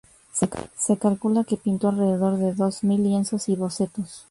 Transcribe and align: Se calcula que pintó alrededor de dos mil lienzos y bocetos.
Se 0.33 0.97
calcula 0.97 1.43
que 1.43 1.57
pintó 1.57 1.89
alrededor 1.89 2.35
de 2.39 2.53
dos 2.55 2.83
mil 2.83 3.03
lienzos 3.03 3.47
y 3.49 3.55
bocetos. 3.55 4.19